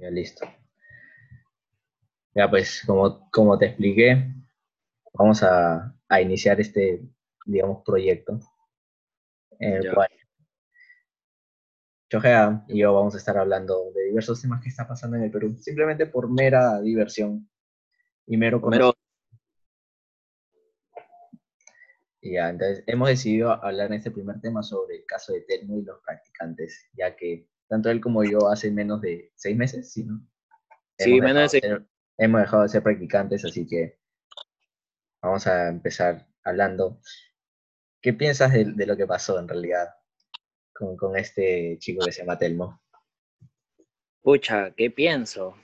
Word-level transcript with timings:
Ya 0.00 0.10
listo. 0.10 0.46
Ya 2.34 2.48
pues, 2.48 2.82
como, 2.86 3.28
como 3.30 3.58
te 3.58 3.66
expliqué, 3.66 4.32
vamos 5.12 5.42
a, 5.42 5.94
a 6.08 6.20
iniciar 6.20 6.60
este, 6.60 7.02
digamos, 7.46 7.82
proyecto. 7.84 8.40
En 9.58 9.74
el 9.74 9.82
Ya. 9.84 9.94
cual 9.94 10.08
Chojea 12.10 12.64
y 12.66 12.80
yo 12.80 12.92
vamos 12.92 13.14
a 13.14 13.18
estar 13.18 13.38
hablando 13.38 13.92
de 13.94 14.04
diversos 14.06 14.42
temas 14.42 14.60
que 14.60 14.68
está 14.68 14.88
pasando 14.88 15.16
en 15.16 15.24
el 15.24 15.30
Perú, 15.30 15.56
simplemente 15.60 16.06
por 16.06 16.28
mera 16.28 16.80
diversión 16.80 17.48
y 18.26 18.36
mero 18.36 18.60
Primero, 18.60 18.92
Y 22.22 22.34
ya, 22.34 22.50
entonces 22.50 22.84
hemos 22.86 23.08
decidido 23.08 23.52
hablar 23.64 23.86
en 23.86 23.94
este 23.94 24.10
primer 24.10 24.40
tema 24.40 24.62
sobre 24.62 24.96
el 24.96 25.04
caso 25.06 25.32
de 25.32 25.42
Telmo 25.42 25.78
y 25.78 25.82
los 25.84 26.00
practicantes, 26.02 26.88
ya 26.94 27.16
que 27.16 27.48
tanto 27.70 27.90
él 27.90 28.02
como 28.02 28.24
yo 28.24 28.50
hace 28.50 28.72
menos 28.72 29.02
de 29.02 29.32
seis 29.36 29.56
meses, 29.56 29.92
¿sí, 29.94 30.04
no? 30.04 30.20
Sí, 30.98 31.20
Hemos 31.20 31.20
menos 31.20 31.52
de 31.52 31.60
ser- 31.60 31.86
hemos 32.18 32.42
dejado 32.42 32.64
de 32.64 32.70
ser 32.70 32.82
practicantes, 32.82 33.44
así 33.46 33.66
que 33.66 33.98
vamos 35.22 35.46
a 35.46 35.68
empezar 35.68 36.26
hablando. 36.44 37.00
¿Qué 38.02 38.12
piensas 38.12 38.52
de, 38.52 38.64
de 38.66 38.86
lo 38.86 38.96
que 38.96 39.06
pasó 39.06 39.38
en 39.38 39.48
realidad 39.48 39.88
con, 40.74 40.96
con 40.96 41.16
este 41.16 41.78
chico 41.80 42.04
que 42.06 42.12
se 42.12 42.20
llama 42.22 42.38
Telmo? 42.38 42.82
pucha, 44.22 44.70
¿qué 44.76 44.90
pienso? 44.90 45.54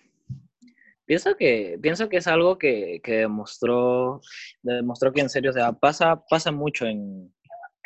Pienso 1.05 1.37
que, 1.37 1.79
pienso 1.81 2.09
que 2.09 2.17
es 2.19 2.27
algo 2.27 2.59
que, 2.59 3.01
que 3.03 3.19
demostró, 3.19 4.21
demostró 4.63 5.13
que 5.13 5.21
en 5.21 5.29
serio, 5.31 5.51
o 5.51 5.55
sea, 5.55 5.73
pasa, 5.73 6.25
pasa 6.29 6.51
mucho 6.51 6.87
en, 6.87 7.33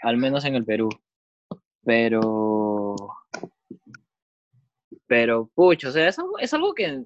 al 0.02 0.16
menos 0.16 0.44
en 0.46 0.54
el 0.54 0.64
Perú. 0.64 0.88
Pero, 1.84 2.20
pero, 5.10 5.50
pucha, 5.56 5.88
o 5.88 5.90
sea, 5.90 6.06
es 6.06 6.16
algo, 6.20 6.38
es 6.38 6.54
algo 6.54 6.72
que, 6.72 7.02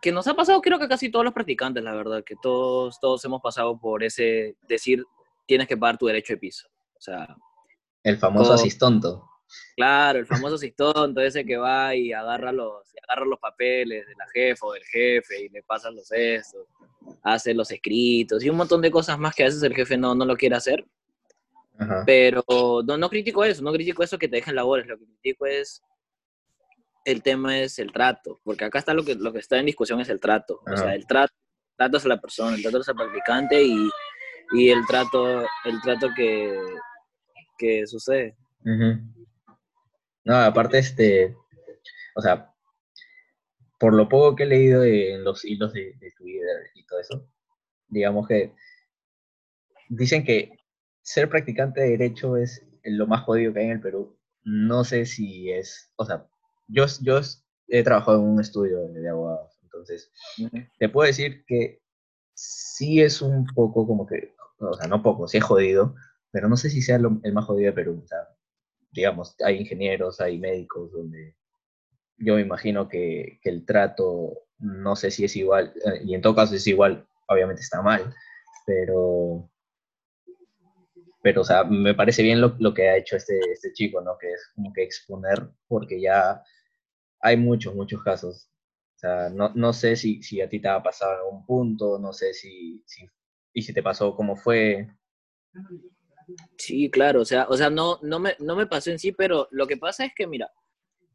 que 0.00 0.12
nos 0.12 0.28
ha 0.28 0.34
pasado 0.34 0.60
creo 0.60 0.78
que 0.78 0.86
casi 0.86 1.10
todos 1.10 1.24
los 1.24 1.34
practicantes, 1.34 1.82
la 1.82 1.92
verdad, 1.92 2.22
que 2.22 2.36
todos, 2.40 3.00
todos 3.00 3.24
hemos 3.24 3.42
pasado 3.42 3.76
por 3.76 4.04
ese 4.04 4.54
decir, 4.68 5.04
tienes 5.46 5.66
que 5.66 5.76
pagar 5.76 5.98
tu 5.98 6.06
derecho 6.06 6.34
de 6.34 6.36
piso. 6.36 6.68
O 6.96 7.00
sea, 7.00 7.36
El 8.04 8.18
famoso 8.18 8.52
asistonto. 8.52 9.28
Claro, 9.74 10.20
el 10.20 10.26
famoso 10.26 10.56
cistonto 10.58 11.20
ese 11.20 11.44
que 11.44 11.56
va 11.56 11.96
y 11.96 12.12
agarra 12.12 12.52
los, 12.52 12.86
y 12.94 12.98
agarra 13.02 13.26
los 13.26 13.40
papeles 13.40 14.06
de 14.06 14.14
la 14.14 14.28
jefa 14.32 14.66
o 14.66 14.72
del 14.72 14.84
jefe 14.84 15.46
y 15.46 15.48
le 15.48 15.64
pasan 15.64 15.96
los 15.96 16.12
estos, 16.12 16.68
hace 17.24 17.52
los 17.52 17.68
escritos 17.72 18.44
y 18.44 18.48
un 18.48 18.56
montón 18.56 18.80
de 18.80 18.92
cosas 18.92 19.18
más 19.18 19.34
que 19.34 19.42
a 19.42 19.46
veces 19.46 19.64
el 19.64 19.74
jefe 19.74 19.96
no, 19.96 20.14
no 20.14 20.24
lo 20.24 20.36
quiere 20.36 20.54
hacer. 20.54 20.86
Ajá. 21.80 22.04
Pero 22.06 22.44
no, 22.86 22.96
no 22.96 23.10
critico 23.10 23.42
eso, 23.42 23.60
no 23.60 23.72
critico 23.72 24.04
eso 24.04 24.18
que 24.18 24.28
te 24.28 24.36
dejen 24.36 24.54
labores, 24.54 24.86
lo 24.86 24.96
que 24.96 25.06
critico 25.06 25.46
es 25.46 25.82
el 27.04 27.22
tema 27.22 27.58
es 27.58 27.78
el 27.78 27.92
trato, 27.92 28.40
porque 28.44 28.64
acá 28.64 28.78
está 28.78 28.94
lo 28.94 29.04
que, 29.04 29.14
lo 29.14 29.32
que 29.32 29.38
está 29.38 29.58
en 29.58 29.66
discusión 29.66 30.00
es 30.00 30.08
el 30.08 30.20
trato, 30.20 30.60
o 30.70 30.76
sea, 30.76 30.94
el 30.94 31.06
trato, 31.06 31.34
trato 31.76 31.96
hacia 31.96 32.08
la 32.08 32.20
persona, 32.20 32.56
el 32.56 32.62
trato 32.62 32.78
hacia 32.78 32.92
el 32.92 32.96
practicante 32.96 33.62
y, 33.62 33.88
y 34.52 34.70
el 34.70 34.86
trato, 34.86 35.40
el 35.64 35.80
trato 35.82 36.08
que, 36.14 36.58
que 37.58 37.86
sucede. 37.86 38.36
No, 40.24 40.36
aparte, 40.36 40.78
este, 40.78 41.36
o 42.14 42.20
sea, 42.20 42.52
por 43.78 43.94
lo 43.94 44.08
poco 44.08 44.36
que 44.36 44.42
he 44.42 44.46
leído 44.46 44.84
en 44.84 45.24
los 45.24 45.44
hilos 45.44 45.72
de, 45.72 45.94
de 45.98 46.12
Twitter 46.12 46.70
y 46.74 46.84
todo 46.84 47.00
eso, 47.00 47.26
digamos 47.88 48.28
que 48.28 48.54
dicen 49.88 50.24
que 50.24 50.52
ser 51.02 51.28
practicante 51.28 51.80
de 51.80 51.90
derecho 51.90 52.36
es 52.36 52.64
lo 52.84 53.06
más 53.06 53.22
jodido 53.22 53.52
que 53.52 53.60
hay 53.60 53.66
en 53.66 53.72
el 53.72 53.80
Perú. 53.80 54.18
No 54.42 54.84
sé 54.84 55.06
si 55.06 55.50
es, 55.50 55.92
o 55.96 56.04
sea, 56.04 56.26
yo, 56.70 56.86
yo 57.02 57.20
he 57.68 57.82
trabajado 57.82 58.18
en 58.18 58.24
un 58.28 58.40
estudio 58.40 58.78
de, 58.80 59.00
de 59.00 59.08
abogados, 59.08 59.58
entonces 59.62 60.10
te 60.78 60.88
puedo 60.88 61.06
decir 61.06 61.44
que 61.46 61.80
sí 62.34 63.00
es 63.02 63.22
un 63.22 63.46
poco 63.54 63.86
como 63.86 64.06
que, 64.06 64.34
o 64.58 64.74
sea, 64.74 64.88
no 64.88 65.02
poco, 65.02 65.28
sí 65.28 65.38
es 65.38 65.44
jodido, 65.44 65.94
pero 66.30 66.48
no 66.48 66.56
sé 66.56 66.70
si 66.70 66.82
sea 66.82 66.98
lo- 66.98 67.20
el 67.24 67.32
más 67.32 67.44
jodido 67.46 67.68
de 67.70 67.74
Perú. 67.74 68.00
O 68.04 68.06
sea, 68.06 68.18
digamos, 68.92 69.36
hay 69.44 69.58
ingenieros, 69.60 70.20
hay 70.20 70.38
médicos, 70.38 70.92
donde 70.92 71.36
yo 72.18 72.34
me 72.36 72.42
imagino 72.42 72.88
que, 72.88 73.38
que 73.42 73.50
el 73.50 73.64
trato, 73.66 74.32
no 74.58 74.96
sé 74.96 75.10
si 75.10 75.24
es 75.24 75.36
igual, 75.36 75.72
eh, 75.86 76.02
y 76.04 76.14
en 76.14 76.22
todo 76.22 76.34
caso 76.34 76.54
es 76.54 76.66
igual, 76.66 77.06
obviamente 77.28 77.62
está 77.62 77.82
mal, 77.82 78.14
pero, 78.66 79.50
pero 81.22 81.42
o 81.42 81.44
sea, 81.44 81.64
me 81.64 81.94
parece 81.94 82.22
bien 82.22 82.40
lo, 82.40 82.56
lo 82.58 82.72
que 82.72 82.88
ha 82.88 82.96
hecho 82.96 83.16
este, 83.16 83.38
este 83.52 83.72
chico, 83.72 84.00
¿no? 84.00 84.16
Que 84.18 84.32
es 84.32 84.50
como 84.54 84.72
que 84.72 84.82
exponer, 84.82 85.50
porque 85.68 86.00
ya 86.00 86.42
hay 87.20 87.36
muchos, 87.36 87.74
muchos 87.74 88.02
casos. 88.02 88.48
O 88.96 88.98
sea, 89.00 89.30
no, 89.30 89.50
no 89.54 89.72
sé 89.72 89.96
si, 89.96 90.22
si 90.22 90.40
a 90.40 90.48
ti 90.48 90.60
te 90.60 90.68
ha 90.68 90.82
pasado 90.82 91.12
en 91.12 91.18
algún 91.20 91.46
punto, 91.46 91.98
no 91.98 92.12
sé 92.12 92.34
si, 92.34 92.82
si, 92.86 93.08
y 93.54 93.62
si 93.62 93.72
te 93.72 93.82
pasó, 93.82 94.14
cómo 94.14 94.36
fue. 94.36 94.88
Sí, 96.58 96.90
claro, 96.90 97.22
o 97.22 97.24
sea, 97.24 97.46
o 97.48 97.56
sea 97.56 97.70
no, 97.70 97.98
no, 98.02 98.18
me, 98.18 98.34
no 98.38 98.56
me 98.56 98.66
pasó 98.66 98.90
en 98.90 98.98
sí, 98.98 99.12
pero 99.12 99.48
lo 99.50 99.66
que 99.66 99.76
pasa 99.76 100.04
es 100.04 100.12
que, 100.14 100.26
mira, 100.26 100.50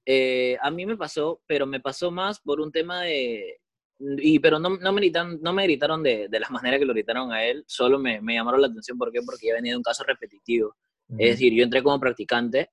eh, 0.06 0.58
a 0.62 0.72
mí 0.72 0.86
me 0.86 0.98
pasó, 0.98 1.42
pero 1.48 1.66
me 1.66 1.80
pasó 1.80 2.12
más 2.12 2.40
por 2.40 2.60
un 2.60 2.72
tema 2.72 3.02
de... 3.04 3.60
Y, 4.00 4.40
pero 4.40 4.60
no, 4.60 4.78
no, 4.78 4.92
me 4.92 5.02
gritaron, 5.02 5.40
no 5.42 5.54
me 5.54 5.64
gritaron 5.64 6.04
de, 6.04 6.28
de 6.28 6.40
la 6.40 6.50
manera 6.50 6.78
que 6.78 6.86
lo 6.86 6.94
gritaron 6.94 7.32
a 7.32 7.46
él, 7.46 7.64
solo 7.68 7.98
me, 7.98 8.20
me 8.20 8.34
llamaron 8.34 8.62
la 8.62 8.68
atención, 8.68 8.98
¿por 8.98 9.12
qué? 9.12 9.22
Porque 9.22 9.48
ya 9.48 9.54
venía 9.54 9.72
de 9.72 9.78
un 9.78 9.84
caso 9.84 10.04
repetitivo. 10.04 10.76
Es 11.20 11.32
decir, 11.32 11.54
yo 11.54 11.64
entré 11.64 11.84
como 11.84 12.00
practicante 12.00 12.72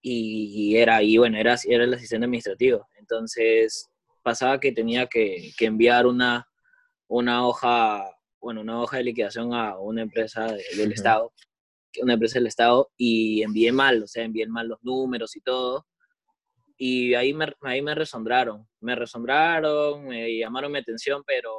y, 0.00 0.76
era, 0.76 1.02
y 1.02 1.18
bueno, 1.18 1.38
era, 1.38 1.56
era 1.66 1.84
el 1.84 1.94
asistente 1.94 2.24
administrativo. 2.24 2.86
Entonces 2.98 3.88
pasaba 4.22 4.60
que 4.60 4.72
tenía 4.72 5.06
que, 5.06 5.52
que 5.56 5.66
enviar 5.66 6.06
una, 6.06 6.46
una 7.08 7.46
hoja, 7.46 8.04
bueno, 8.40 8.60
una 8.60 8.80
hoja 8.80 8.98
de 8.98 9.04
liquidación 9.04 9.54
a 9.54 9.78
una 9.78 10.02
empresa 10.02 10.46
de- 10.52 10.64
del. 10.76 10.92
Estado, 10.92 11.32
una 12.02 12.12
empresa 12.14 12.38
del 12.38 12.46
Estado, 12.46 12.90
y 12.96 13.42
envié 13.42 13.72
mal, 13.72 14.02
o 14.02 14.06
sea, 14.06 14.24
envié 14.24 14.46
mal 14.46 14.68
los 14.68 14.82
números 14.82 15.34
y 15.36 15.40
todo. 15.40 15.86
Y 16.76 17.14
ahí 17.14 17.34
me, 17.34 17.52
ahí 17.62 17.82
me 17.82 17.94
resondraron, 17.94 18.68
me 18.80 18.94
resondraron, 18.94 20.06
me 20.06 20.38
llamaron 20.38 20.70
mi 20.70 20.78
atención, 20.78 21.24
pero, 21.26 21.50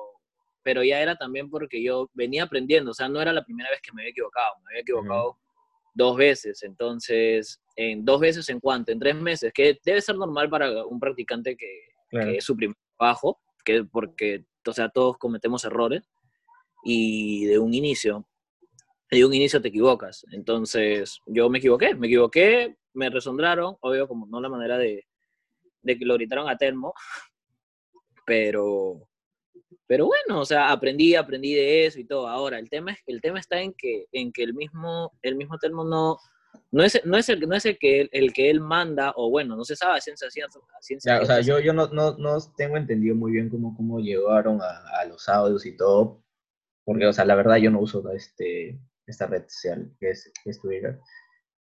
pero 0.64 0.82
ya 0.84 1.02
era 1.02 1.16
también 1.18 1.50
porque 1.50 1.84
yo 1.84 2.10
venía 2.14 2.44
aprendiendo, 2.44 2.92
o 2.92 2.94
sea, 2.94 3.10
no 3.10 3.20
era 3.22 3.34
la 3.34 3.44
primera 3.44 3.70
vez 3.70 3.82
que 3.82 3.92
me 3.92 4.04
había 4.04 4.12
equivocado, 4.12 4.54
me 4.64 4.72
había 4.72 4.82
equivocado 4.82 5.38
dos 5.94 6.18
veces, 6.18 6.64
entonces, 6.64 7.62
en 7.76 8.06
dos 8.06 8.20
veces 8.20 8.50
en 8.50 8.60
cuánto, 8.60 8.92
en 8.92 9.00
tres 9.00 9.16
meses, 9.16 9.52
que 9.54 9.80
debe 9.84 10.02
ser 10.02 10.16
normal 10.18 10.50
para 10.50 10.86
un 10.86 11.00
practicante 11.00 11.56
que, 11.56 11.90
Claro. 12.10 12.32
que 12.32 12.38
es 12.38 12.44
su 12.44 12.56
primer 12.56 12.76
trabajo, 12.98 13.40
que 13.64 13.84
porque, 13.84 14.46
o 14.66 14.74
sea, 14.74 14.90
todos 14.90 15.18
cometemos 15.18 15.64
errores, 15.64 16.10
y 16.84 17.46
de 17.46 17.60
un 17.60 17.74
inicio, 17.74 18.28
de 19.12 19.26
un 19.26 19.34
inicio 19.34 19.62
te 19.62 19.68
equivocas. 19.68 20.26
Entonces, 20.32 21.20
yo 21.26 21.50
me 21.50 21.58
equivoqué, 21.60 21.94
me 21.96 22.08
equivoqué, 22.08 22.78
me 22.94 23.10
resondraron, 23.10 23.76
obvio, 23.82 24.08
como 24.08 24.26
no 24.28 24.42
la 24.42 24.50
manera 24.50 24.78
de, 24.78 25.06
de 25.82 25.98
que 25.98 26.06
lo 26.06 26.16
gritaron 26.16 26.50
a 26.50 26.58
Telmo, 26.58 26.94
pero, 28.26 29.09
pero 29.88 30.06
bueno, 30.08 30.42
o 30.42 30.46
sea, 30.46 30.72
aprendí, 30.72 31.16
aprendí 31.16 31.54
de 31.54 31.86
eso 31.86 32.00
y 32.00 32.06
todo. 32.06 32.28
Ahora, 32.28 32.60
el 32.60 32.70
tema, 32.70 32.92
es, 32.92 33.00
el 33.08 33.22
tema 33.22 33.40
está 33.40 33.62
en 33.62 33.74
que, 33.74 34.06
en 34.12 34.32
que 34.32 34.44
el, 34.44 34.54
mismo, 34.54 35.12
el 35.22 35.36
mismo 35.36 35.58
Telmo 35.58 35.84
no, 35.84 36.18
no 36.72 36.84
es, 36.84 37.02
no 37.06 37.18
es, 37.18 37.30
el, 37.30 37.40
no 37.48 37.56
es 37.56 37.66
el, 37.66 37.78
que, 37.78 38.02
él- 38.02 38.10
el 38.12 38.34
que 38.34 38.50
él 38.50 38.60
manda, 38.62 39.14
o 39.16 39.30
bueno, 39.30 39.56
no 39.56 39.64
se 39.64 39.76
sabe 39.76 39.98
a 39.98 40.02
ciencia 40.02 40.30
cierta. 40.30 40.60
o 40.60 41.26
sea, 41.26 41.42
yo, 41.42 41.60
yo 41.60 41.74
no, 41.74 41.88
no, 41.88 42.18
no 42.18 42.38
tengo 42.58 42.78
entendido 42.78 43.16
muy 43.16 43.32
bien 43.32 43.50
cómo, 43.50 43.76
cómo 43.76 44.00
llegaron 44.00 44.62
a, 44.62 45.00
a 45.00 45.06
los 45.06 45.28
audios 45.30 45.66
y 45.66 45.76
todo, 45.76 46.24
porque, 46.86 47.06
o 47.06 47.14
sea, 47.14 47.26
la 47.26 47.36
verdad 47.36 47.58
yo 47.58 47.70
no 47.72 47.80
uso 47.82 48.04
este, 48.12 48.80
esta 49.06 49.28
red 49.28 49.44
social 49.48 49.92
que 50.00 50.12
es, 50.12 50.32
que 50.44 50.50
es 50.52 50.60
Twitter, 50.62 51.00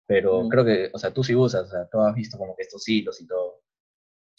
pero 0.05 0.43
Mm. 0.43 0.49
creo 0.49 0.65
que, 0.65 0.89
o 0.93 0.97
sea, 0.99 1.13
tú 1.13 1.23
sí 1.23 1.33
usas, 1.35 1.67
o 1.67 1.71
sea, 1.71 1.87
tú 1.89 1.99
has 2.01 2.13
visto 2.15 2.37
como 2.37 2.55
que 2.55 2.63
estos 2.63 2.87
hilos 2.87 3.21
y 3.21 3.27
todo. 3.27 3.62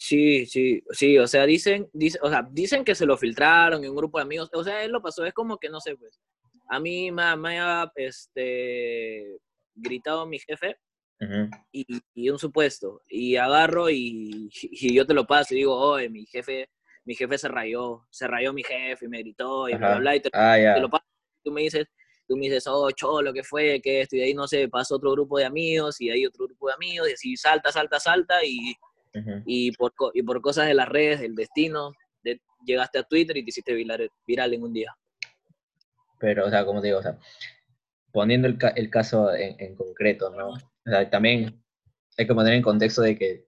Sí, 0.07 0.45
sí, 0.45 0.83
sí, 0.91 1.17
o 1.17 1.25
sea, 1.25 1.47
dicen, 1.47 1.89
dice, 1.91 2.19
o 2.21 2.29
sea, 2.29 2.47
dicen 2.51 2.85
que 2.85 2.93
se 2.93 3.07
lo 3.07 3.17
filtraron 3.17 3.83
en 3.83 3.89
un 3.89 3.95
grupo 3.95 4.19
de 4.19 4.21
amigos, 4.21 4.51
o 4.53 4.63
sea, 4.63 4.83
él 4.83 4.91
lo 4.91 5.01
pasó, 5.01 5.25
es 5.25 5.33
como 5.33 5.57
que, 5.57 5.67
no 5.67 5.81
sé, 5.81 5.95
pues, 5.95 6.21
a 6.69 6.79
mí 6.79 7.11
me, 7.11 7.35
me 7.37 7.59
ha, 7.59 7.91
este, 7.95 9.39
gritado 9.73 10.27
mi 10.27 10.37
jefe 10.37 10.77
y, 11.71 11.87
y 12.13 12.29
un 12.29 12.37
supuesto, 12.37 13.01
y 13.07 13.35
agarro 13.37 13.89
y, 13.89 14.47
y 14.61 14.93
yo 14.93 15.07
te 15.07 15.15
lo 15.15 15.25
paso 15.25 15.55
y 15.55 15.57
digo, 15.57 15.75
oye, 15.75 16.07
mi 16.07 16.27
jefe, 16.27 16.69
mi 17.03 17.15
jefe 17.15 17.39
se 17.39 17.47
rayó, 17.47 18.05
se 18.11 18.27
rayó 18.27 18.53
mi 18.53 18.61
jefe 18.61 19.05
y 19.05 19.09
me 19.09 19.23
gritó 19.23 19.67
y 19.67 19.71
bla, 19.71 19.79
bla, 19.79 19.89
Ajá. 19.89 19.99
bla, 20.01 20.15
y 20.17 20.19
te, 20.19 20.29
Ah, 20.33 20.77
lo 20.79 20.87
paso, 20.87 21.05
tú 21.43 21.51
me 21.51 21.61
dices, 21.63 21.87
tú 22.27 22.37
me 22.37 22.45
dices, 22.45 22.67
oh, 22.67 22.91
cholo, 22.91 23.33
¿qué 23.33 23.43
fue? 23.43 23.81
¿Qué 23.81 24.01
esto? 24.01 24.17
Y 24.17 24.19
de 24.19 24.25
ahí, 24.25 24.33
no 24.35 24.47
sé, 24.47 24.69
pasa 24.69 24.93
otro 24.93 25.13
grupo 25.13 25.39
de 25.39 25.45
amigos 25.45 25.99
y 25.99 26.09
de 26.09 26.13
ahí 26.13 26.25
otro 26.27 26.45
grupo 26.45 26.67
de 26.67 26.75
amigos 26.75 27.09
y 27.09 27.13
así 27.13 27.35
salta, 27.35 27.71
salta, 27.71 27.99
salta 27.99 28.45
y 28.45 28.75
Ujú. 29.15 29.41
y 29.45 29.71
por, 29.71 29.93
y 30.13 30.21
por 30.23 30.41
cosas 30.41 30.67
de 30.67 30.73
las 30.73 30.89
redes, 30.89 31.21
del 31.21 31.35
destino, 31.35 31.91
de- 32.23 32.41
llegaste 32.65 32.99
a 32.99 33.03
Twitter 33.03 33.37
y 33.37 33.43
te 33.43 33.49
hiciste 33.49 33.73
viral, 33.73 34.09
viral 34.27 34.53
en 34.53 34.63
un 34.63 34.73
día. 34.73 34.93
Pero, 36.19 36.45
o 36.45 36.49
sea, 36.49 36.65
como 36.65 36.81
te 36.81 36.87
digo, 36.87 36.99
o 36.99 37.03
sea, 37.03 37.17
poniendo 38.11 38.47
el, 38.47 38.57
ca- 38.57 38.69
el 38.75 38.89
caso 38.89 39.33
en, 39.33 39.55
en 39.59 39.75
concreto, 39.75 40.29
¿no? 40.31 40.49
O 40.49 40.59
sea, 40.89 41.09
también 41.09 41.61
hay 42.17 42.27
que 42.27 42.33
poner 42.33 42.53
en 42.53 42.61
contexto 42.61 43.01
de 43.01 43.17
que 43.17 43.47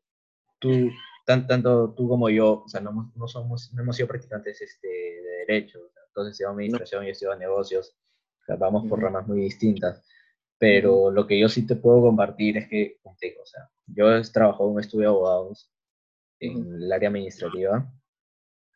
tú 0.60 0.90
tanto 1.26 1.94
tú 1.94 2.08
como 2.08 2.30
yo, 2.30 2.64
o 2.66 2.70
sea, 2.70 2.80
no, 2.80 3.12
no, 3.14 3.28
somos, 3.28 3.74
no 3.74 3.82
hemos 3.82 3.98
sido 3.98 4.08
practicantes 4.08 4.62
este, 4.62 4.88
de 4.88 5.46
derecho, 5.46 5.80
entonces 6.08 6.32
estudiamos 6.32 6.56
administración 6.56 7.06
y 7.06 7.10
estudiamos 7.10 7.40
negocios, 7.40 7.98
o 8.42 8.46
sea, 8.46 8.56
vamos 8.56 8.88
por 8.88 9.02
ramas 9.02 9.28
muy 9.28 9.42
distintas, 9.42 10.06
pero 10.60 11.12
lo 11.12 11.28
que 11.28 11.40
yo 11.40 11.50
sí 11.50 11.66
te 11.66 11.76
puedo 11.76 12.02
compartir 12.02 12.58
es 12.58 12.68
que, 12.68 13.00
o 13.04 13.46
sea, 13.46 13.70
yo 13.88 14.16
he 14.16 14.22
trabajado 14.24 14.70
en 14.70 14.76
un 14.76 14.80
estudio 14.82 15.10
de 15.10 15.16
abogados 15.16 15.72
en 16.40 16.82
el 16.82 16.92
área 16.92 17.10
administrativa 17.10 17.92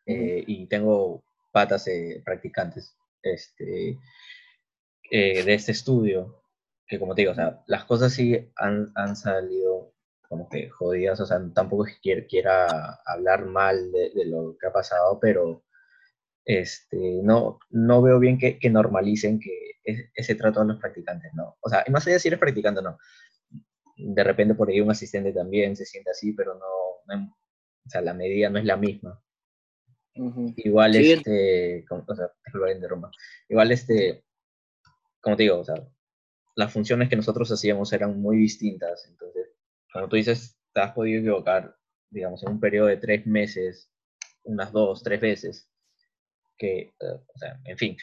eh, 0.06 0.44
y 0.46 0.66
tengo 0.66 1.22
patas 1.52 1.86
eh, 1.88 2.22
practicantes 2.24 2.96
este, 3.22 3.98
eh, 5.10 5.44
de 5.44 5.54
este 5.54 5.72
estudio, 5.72 6.42
que 6.86 6.98
como 6.98 7.14
te 7.14 7.22
digo, 7.22 7.32
o 7.32 7.36
sea, 7.36 7.62
las 7.66 7.84
cosas 7.84 8.12
sí 8.12 8.52
han, 8.56 8.90
han 8.94 9.16
salido 9.16 9.92
como 10.32 10.48
que 10.48 10.70
jodidas, 10.70 11.20
o 11.20 11.26
sea, 11.26 11.38
tampoco 11.54 11.86
es 11.86 11.98
que 12.00 12.26
quiera, 12.26 13.00
hablar 13.04 13.44
mal 13.44 13.92
de, 13.92 14.12
lo 14.24 14.56
que 14.58 14.66
ha 14.66 14.72
pasado, 14.72 15.20
pero 15.20 15.62
este, 16.44 17.20
no, 17.22 17.58
no 17.70 18.02
veo 18.02 18.18
bien 18.18 18.38
que, 18.38 18.58
que 18.58 18.70
normalicen 18.70 19.38
que 19.38 19.72
ese 19.84 20.34
trato 20.34 20.60
a 20.60 20.64
los 20.64 20.78
practicantes, 20.78 21.32
¿no? 21.34 21.56
O 21.60 21.68
sea, 21.68 21.84
más 21.90 22.06
allá 22.06 22.14
de 22.14 22.20
si 22.20 22.28
eres 22.28 22.40
practicante 22.40 22.82
no. 22.82 22.98
De 23.96 24.24
repente 24.24 24.54
por 24.54 24.68
ahí 24.68 24.80
un 24.80 24.90
asistente 24.90 25.32
también 25.32 25.76
se 25.76 25.84
siente 25.84 26.10
así, 26.10 26.32
pero 26.32 26.54
no, 26.54 27.24
o 27.24 27.88
sea, 27.88 28.00
la 28.00 28.14
medida 28.14 28.48
no 28.48 28.58
es 28.58 28.64
la 28.64 28.76
misma. 28.76 29.20
Igual, 30.14 30.94
este, 30.96 31.84
o 31.88 32.14
sea, 32.14 32.30
igual, 33.48 33.72
este, 33.72 34.24
como 35.20 35.36
te 35.36 35.44
digo, 35.44 35.58
o 35.60 35.64
sea, 35.64 35.74
las 36.54 36.72
funciones 36.72 37.08
que 37.08 37.16
nosotros 37.16 37.50
hacíamos 37.50 37.92
eran 37.92 38.20
muy 38.20 38.36
distintas, 38.36 39.06
entonces 39.08 39.52
como 39.92 40.08
tú 40.08 40.16
dices, 40.16 40.58
te 40.72 40.80
has 40.80 40.92
podido 40.92 41.20
equivocar, 41.20 41.76
digamos, 42.10 42.42
en 42.42 42.52
un 42.52 42.60
periodo 42.60 42.88
de 42.88 42.96
tres 42.96 43.26
meses, 43.26 43.90
unas 44.44 44.72
dos, 44.72 45.02
tres 45.02 45.20
veces, 45.20 45.70
que, 46.56 46.78
eh, 46.80 46.92
o 47.00 47.38
sea, 47.38 47.60
en 47.64 47.78
fin, 47.78 47.96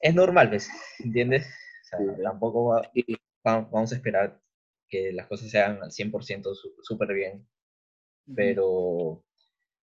es 0.00 0.14
normal, 0.14 0.48
¿ves? 0.48 0.68
¿entiendes? 0.98 1.46
O 1.46 1.88
sea, 1.88 1.98
tampoco 2.22 2.80
vamos 3.44 3.92
a 3.92 3.96
esperar 3.96 4.40
que 4.88 5.12
las 5.12 5.26
cosas 5.26 5.50
sean 5.50 5.82
al 5.82 5.90
100% 5.90 6.54
súper 6.82 7.14
bien, 7.14 7.46
pero 8.34 9.24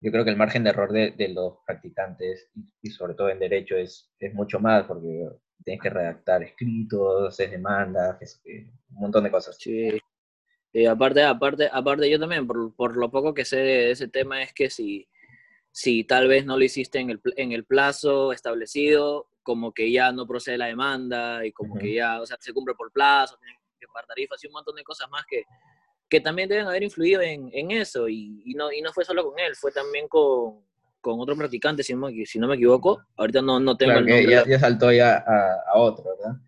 yo 0.00 0.12
creo 0.12 0.24
que 0.24 0.30
el 0.30 0.36
margen 0.36 0.64
de 0.64 0.70
error 0.70 0.92
de, 0.92 1.12
de 1.12 1.28
los 1.28 1.58
practicantes, 1.66 2.50
y, 2.82 2.90
sobre 2.90 3.14
todo 3.14 3.30
en 3.30 3.38
derecho, 3.38 3.76
es, 3.76 4.12
es 4.18 4.34
mucho 4.34 4.60
más, 4.60 4.84
porque 4.86 5.28
tienes 5.64 5.82
que 5.82 5.90
redactar 5.90 6.42
escritos, 6.42 7.28
hacer 7.28 7.50
demandas, 7.50 8.18
un 8.44 8.72
montón 8.90 9.24
de 9.24 9.30
cosas. 9.30 9.56
Sí. 9.58 9.98
Y 10.72 10.84
aparte, 10.84 11.22
aparte, 11.22 11.68
aparte 11.72 12.10
yo 12.10 12.20
también, 12.20 12.46
por, 12.46 12.74
por, 12.74 12.96
lo 12.96 13.10
poco 13.10 13.32
que 13.32 13.44
sé 13.44 13.56
de 13.56 13.90
ese 13.90 14.08
tema, 14.08 14.42
es 14.42 14.52
que 14.52 14.68
si, 14.68 15.08
si 15.76 16.04
tal 16.04 16.26
vez 16.26 16.46
no 16.46 16.56
lo 16.56 16.64
hiciste 16.64 17.00
en 17.00 17.10
el, 17.10 17.20
en 17.36 17.52
el 17.52 17.66
plazo 17.66 18.32
establecido, 18.32 19.28
como 19.42 19.74
que 19.74 19.92
ya 19.92 20.10
no 20.10 20.26
procede 20.26 20.56
la 20.56 20.68
demanda 20.68 21.44
y 21.44 21.52
como 21.52 21.76
que 21.76 21.92
ya, 21.92 22.22
o 22.22 22.24
sea, 22.24 22.38
se 22.40 22.54
cumple 22.54 22.74
por 22.74 22.90
plazo, 22.90 23.36
tienen 23.36 23.58
que 23.78 23.86
pagar 23.86 24.06
tarifas 24.06 24.42
y 24.42 24.46
un 24.46 24.54
montón 24.54 24.74
de 24.74 24.82
cosas 24.82 25.10
más 25.10 25.26
que, 25.28 25.42
que 26.08 26.22
también 26.22 26.48
deben 26.48 26.66
haber 26.66 26.82
influido 26.82 27.20
en, 27.20 27.50
en 27.52 27.72
eso. 27.72 28.08
Y, 28.08 28.42
y, 28.46 28.54
no, 28.54 28.72
y 28.72 28.80
no 28.80 28.90
fue 28.90 29.04
solo 29.04 29.22
con 29.30 29.38
él, 29.38 29.54
fue 29.54 29.70
también 29.70 30.08
con, 30.08 30.64
con 31.02 31.20
otro 31.20 31.36
practicante, 31.36 31.82
si 31.82 31.92
no, 31.94 32.08
si 32.24 32.38
no 32.38 32.48
me 32.48 32.54
equivoco. 32.54 33.02
Ahorita 33.14 33.42
no, 33.42 33.60
no 33.60 33.76
tengo 33.76 33.98
el 33.98 34.06
nombre. 34.06 34.30
Ya, 34.30 34.46
ya, 34.46 34.58
saltó 34.58 34.90
ya 34.90 35.16
a, 35.26 35.74
a 35.74 35.78
otro, 35.78 36.04
¿verdad? 36.04 36.40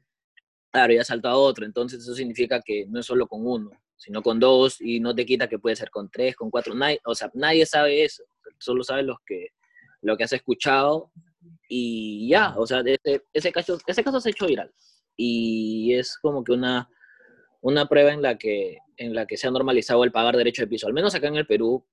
Claro, 0.70 0.94
ya 0.94 1.04
saltó 1.04 1.28
a 1.28 1.36
otro, 1.36 1.66
entonces 1.66 2.00
eso 2.00 2.14
significa 2.14 2.62
que 2.62 2.86
no 2.88 2.98
es 2.98 3.04
solo 3.04 3.26
con 3.26 3.46
uno 3.46 3.72
sino 3.98 4.22
con 4.22 4.38
dos, 4.38 4.80
y 4.80 5.00
no 5.00 5.12
te 5.14 5.26
quita 5.26 5.48
que 5.48 5.58
puede 5.58 5.74
ser 5.74 5.90
con 5.90 6.08
tres, 6.08 6.36
con 6.36 6.50
cuatro, 6.50 6.72
nadie, 6.72 7.00
o 7.04 7.16
sea, 7.16 7.30
nadie 7.34 7.66
sabe 7.66 8.04
eso, 8.04 8.22
solo 8.58 8.82
sabe 8.84 9.02
los 9.02 9.18
que, 9.26 9.48
lo 10.02 10.16
que 10.16 10.24
has 10.24 10.32
escuchado, 10.32 11.10
y 11.68 12.28
ya, 12.28 12.54
o 12.56 12.66
sea, 12.66 12.80
ese, 12.80 13.22
ese, 13.32 13.52
caso, 13.52 13.78
ese 13.86 14.04
caso 14.04 14.20
se 14.20 14.28
ha 14.28 14.32
hecho 14.32 14.46
viral, 14.46 14.72
y 15.16 15.94
es 15.94 16.16
como 16.18 16.44
que 16.44 16.52
una, 16.52 16.88
una 17.60 17.86
prueba 17.86 18.12
en 18.12 18.22
la, 18.22 18.38
que, 18.38 18.78
en 18.96 19.14
la 19.14 19.26
que 19.26 19.36
se 19.36 19.48
ha 19.48 19.50
normalizado 19.50 20.04
el 20.04 20.12
pagar 20.12 20.36
derecho 20.36 20.62
de 20.62 20.68
piso, 20.68 20.86
al 20.86 20.94
menos 20.94 21.14
acá 21.14 21.28
en 21.28 21.36
el 21.36 21.46
Perú 21.46 21.84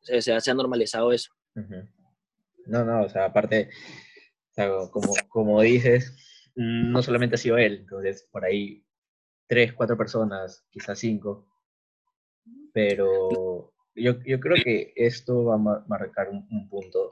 se, 0.00 0.20
se, 0.22 0.32
ha 0.32 0.54
normalizado 0.54 1.12
eso. 1.12 1.32
No, 2.66 2.84
no, 2.84 3.02
o 3.02 3.08
sea, 3.08 3.26
aparte, 3.26 3.70
como, 4.90 5.14
como 5.28 5.60
dices, 5.60 6.14
no 6.54 7.02
solamente 7.02 7.36
ha 7.36 7.38
sido 7.38 7.58
él, 7.58 7.78
entonces 7.80 8.26
por 8.30 8.44
ahí 8.44 8.84
tres, 9.50 9.72
cuatro 9.72 9.96
personas, 9.96 10.64
quizás 10.70 10.98
cinco. 10.98 11.46
Pero 12.72 13.72
yo, 13.94 14.22
yo 14.24 14.40
creo 14.40 14.56
que 14.62 14.92
esto 14.96 15.44
va 15.44 15.54
a 15.54 15.84
marcar 15.86 16.28
un, 16.30 16.68
punto, 16.68 17.08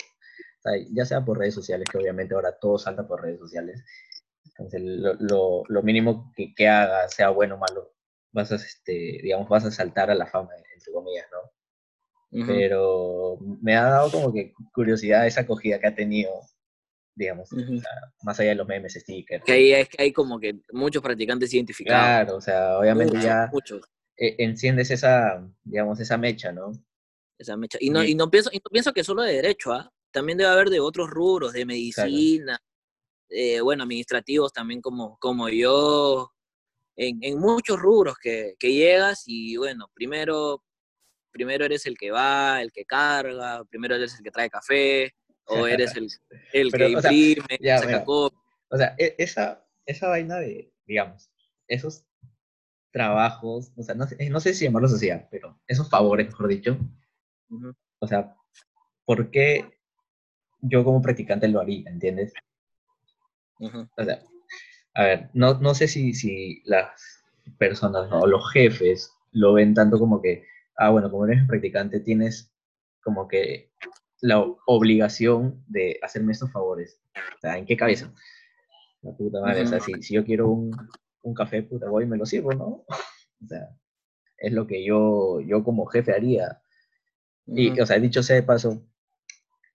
ya 0.93 1.05
sea 1.05 1.25
por 1.25 1.39
redes 1.39 1.55
sociales, 1.55 1.89
que 1.91 1.99
obviamente 1.99 2.35
ahora 2.35 2.59
todo 2.59 2.79
salta 2.79 3.07
por 3.07 3.23
redes 3.23 3.41
sociales. 3.41 3.85
Entonces, 4.45 4.81
lo, 4.83 5.63
lo, 5.69 5.83
mínimo 5.83 6.33
que, 6.37 6.53
que 6.55 6.69
haga, 6.69 7.09
sea 7.09 7.31
bueno 7.31 7.57
o 7.57 7.59
malo, 7.59 7.95
vas 8.33 8.51
a, 8.53 8.57
este, 8.57 9.21
digamos, 9.23 9.49
vas 9.49 9.65
a 9.65 9.71
saltar 9.71 10.11
a 10.11 10.15
la 10.15 10.27
fama, 10.27 10.51
entre 10.75 10.93
comillas, 10.93 11.27
¿no? 11.33 12.47
Pero 12.47 13.39
me 13.63 13.75
ha 13.75 13.85
dado 13.85 14.11
como 14.11 14.33
que 14.35 14.53
curiosidad 14.75 15.27
esa 15.27 15.43
acogida 15.43 15.79
que 15.79 15.87
ha 15.87 15.95
tenido 15.95 16.31
digamos, 17.19 17.51
más 18.23 18.39
allá 18.39 18.51
de 18.51 18.55
los 18.55 18.67
memes, 18.67 18.95
stickers. 18.95 19.45
Que 19.45 19.53
ahí 19.53 19.73
es 19.73 19.89
que 19.89 20.03
hay 20.03 20.13
como 20.13 20.39
que 20.39 20.61
muchos 20.73 21.03
practicantes 21.03 21.53
identificados. 21.53 22.01
Claro, 22.01 22.37
o 22.37 22.41
sea, 22.41 22.79
obviamente 22.79 23.21
ya 23.21 23.51
e, 24.19 24.35
enciendes 24.39 24.91
esa, 24.91 25.49
digamos, 25.65 26.01
esa 26.01 26.19
mecha, 26.19 26.53
¿no? 26.53 26.73
Esa 27.39 27.57
mecha. 27.57 27.79
Y 27.81 27.91
no, 27.91 28.05
y 28.05 28.15
no, 28.15 28.31
pienso, 28.31 28.51
y 28.53 28.59
no 28.59 28.71
pienso 28.71 28.93
que 28.93 29.05
solo 29.05 29.23
de 29.23 29.35
derecho, 29.35 29.73
¿ah? 29.73 29.91
También 30.11 30.39
debe 30.39 30.51
haber 30.51 30.71
de 30.71 30.81
otros 30.81 31.09
rubros, 31.09 31.53
de 31.53 31.65
medicina, 31.65 32.59
eh, 33.29 33.61
bueno, 33.61 33.85
administrativos 33.85 34.53
también 34.53 34.81
como, 34.81 35.17
como 35.19 35.49
yo, 35.49 36.33
en, 36.97 37.19
en 37.23 37.39
muchos 37.39 37.79
rubros 37.79 38.17
que, 38.19 38.55
que 38.59 38.73
llegas 38.73 39.23
y 39.27 39.57
bueno, 39.57 39.89
primero 39.95 40.63
primero 41.31 41.65
eres 41.65 41.87
el 41.87 41.97
que 41.97 42.11
va, 42.11 42.61
el 42.61 42.73
que 42.73 42.85
carga, 42.85 43.65
primero 43.71 43.95
eres 43.95 44.17
el 44.17 44.25
que 44.25 44.31
trae 44.31 44.51
café, 44.51 45.15
o 45.45 45.67
eres 45.67 45.95
el, 45.97 46.09
el 46.53 46.73
que 46.73 46.89
imprime, 46.89 47.59
saca 47.63 48.05
O 48.07 48.77
sea, 48.77 48.95
e, 48.99 49.15
esa, 49.19 49.65
esa 49.87 50.09
vaina 50.09 50.37
de, 50.41 50.73
digamos, 50.85 51.31
esos 51.69 52.05
trabajos, 52.91 53.73
o 53.77 53.83
sea, 53.83 53.95
no, 53.95 54.07
no 54.31 54.41
sé 54.41 54.55
si 54.55 54.65
llamarlos 54.65 54.95
así, 54.95 55.11
pero 55.31 55.59
esos 55.67 55.89
favores, 55.89 56.27
mejor 56.29 56.49
dicho, 56.49 56.79
o 57.99 58.07
sea, 58.07 58.35
¿por 59.05 59.31
qué 59.31 59.79
yo 60.61 60.85
como 60.85 61.03
practicante 61.03 61.49
lo 61.49 61.61
haría, 61.61 61.91
entiendes? 61.91 62.33
O 63.61 64.05
sea, 64.05 64.23
a 64.95 65.03
ver, 65.03 65.31
no, 65.33 65.55
no 65.61 65.75
sé 65.75 65.89
si, 65.89 66.15
si 66.15 66.63
las 66.65 67.23
personas 67.59 68.09
o 68.11 68.27
los 68.27 68.51
jefes 68.53 69.13
lo 69.33 69.53
ven 69.53 69.75
tanto 69.75 69.99
como 69.99 70.21
que, 70.21 70.45
ah, 70.77 70.91
bueno, 70.91 71.11
como 71.11 71.27
eres 71.27 71.47
practicante 71.47 72.01
tienes 72.01 72.53
como 73.03 73.29
que 73.29 73.73
la 74.21 74.45
obligación 74.67 75.63
de 75.69 75.99
hacerme 76.03 76.33
estos 76.33 76.51
favores. 76.53 77.01
O 77.37 77.41
sea, 77.41 77.57
¿en 77.57 77.67
qué 77.67 77.77
cabeza? 77.77 78.13
La 79.03 79.13
puta 79.13 79.41
madre, 79.41 79.63
o 79.63 79.67
sea, 79.67 79.81
si, 79.81 79.93
si 80.03 80.15
yo 80.15 80.25
quiero 80.25 80.49
un, 80.49 80.71
un, 81.29 81.35
café, 81.35 81.63
puta, 81.63 81.89
voy 81.89 82.05
y 82.05 82.07
me 82.07 82.17
lo 82.17 82.27
sirvo, 82.27 82.53
¿no? 82.53 82.85
O 83.41 83.47
sea, 83.47 83.69
es 84.37 84.53
lo 84.53 84.67
que 84.67 84.85
yo, 84.85 85.41
yo 85.41 85.63
como 85.63 85.87
jefe 85.87 86.13
haría. 86.13 86.61
Y, 87.47 87.81
o 87.81 87.87
sea, 87.87 87.99
dicho 88.01 88.23
sea 88.23 88.35
de 88.35 88.43
paso, 88.43 88.85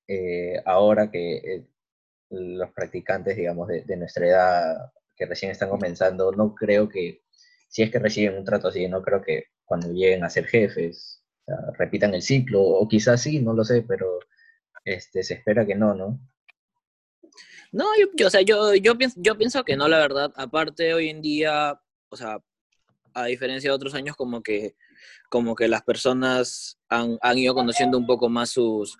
eh, 0.07 0.61
ahora 0.65 1.09
que 1.09 1.37
eh, 1.37 1.67
los 2.29 2.71
practicantes, 2.71 3.37
digamos, 3.37 3.69
de, 3.69 3.83
de, 3.83 3.95
nuestra 3.95 4.27
edad, 4.27 4.91
que 5.15 5.25
recién 5.25 5.51
están 5.51 5.69
comenzando, 5.69 6.33
no 6.33 6.53
creo 6.55 6.89
que, 6.89 7.23
si 7.69 7.83
es 7.83 7.91
que 7.91 7.99
reciben 7.99 8.37
un 8.37 8.43
trato 8.43 8.67
así, 8.67 8.87
no 8.89 9.01
creo 9.01 9.21
que 9.21 9.45
cuando 9.63 9.91
lleguen 9.91 10.23
a 10.23 10.29
ser 10.29 10.45
jefes, 10.45 11.23
o 11.41 11.45
sea, 11.45 11.71
repitan 11.77 12.13
el 12.13 12.21
ciclo, 12.21 12.61
o 12.61 12.87
quizás 12.87 13.21
sí, 13.21 13.39
no 13.39 13.53
lo 13.53 13.63
sé, 13.63 13.83
pero 13.87 14.19
este, 14.83 15.23
se 15.23 15.35
espera 15.35 15.65
que 15.65 15.75
no, 15.75 15.95
¿no? 15.95 16.19
No, 17.73 17.85
yo, 17.99 18.27
o 18.27 18.29
sea, 18.29 18.41
yo, 18.41 18.75
yo, 18.75 18.95
pienso, 18.95 19.19
yo 19.19 19.35
pienso 19.35 19.63
que 19.63 19.75
no, 19.75 19.87
la 19.87 19.97
verdad. 19.97 20.31
Aparte, 20.35 20.93
hoy 20.93 21.09
en 21.09 21.23
día, 21.23 21.81
o 22.09 22.15
sea, 22.15 22.37
a 23.15 23.25
diferencia 23.25 23.71
de 23.71 23.75
otros 23.75 23.95
años, 23.95 24.15
como 24.15 24.43
que, 24.43 24.75
como 25.27 25.55
que 25.55 25.67
las 25.67 25.81
personas 25.81 26.77
han, 26.87 27.17
han 27.21 27.37
ido 27.39 27.55
conociendo 27.55 27.97
un 27.97 28.05
poco 28.05 28.29
más 28.29 28.51
sus, 28.51 28.95